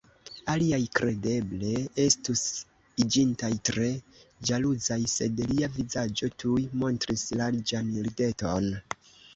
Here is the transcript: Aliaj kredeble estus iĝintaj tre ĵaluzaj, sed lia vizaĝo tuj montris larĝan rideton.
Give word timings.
Aliaj 0.51 0.77
kredeble 0.99 1.73
estus 2.05 2.41
iĝintaj 3.05 3.51
tre 3.71 3.91
ĵaluzaj, 4.51 4.99
sed 5.17 5.45
lia 5.53 5.71
vizaĝo 5.79 6.35
tuj 6.45 6.67
montris 6.85 7.29
larĝan 7.45 7.95
rideton. 8.11 8.73